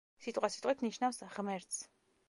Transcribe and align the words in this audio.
სიტყვასიტყვით 0.27 0.81
ნიშნავს 0.87 1.23
„ღმერთს“. 1.37 1.81